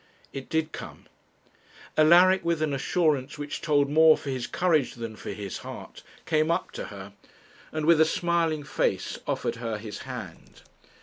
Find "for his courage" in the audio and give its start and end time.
4.17-4.95